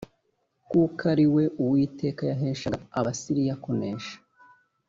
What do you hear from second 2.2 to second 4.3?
yaheshaga abasiriya kunesha